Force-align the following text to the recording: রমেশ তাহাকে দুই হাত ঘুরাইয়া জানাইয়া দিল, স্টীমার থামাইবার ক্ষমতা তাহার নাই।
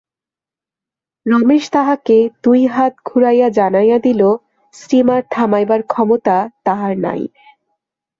রমেশ 1.25 1.63
তাহাকে 1.69 2.17
দুই 2.43 2.61
হাত 2.65 2.93
ঘুরাইয়া 3.05 3.47
জানাইয়া 3.49 3.97
দিল, 3.99 4.21
স্টীমার 4.75 5.21
থামাইবার 5.31 5.81
ক্ষমতা 5.83 6.37
তাহার 6.63 6.93
নাই। 6.99 7.21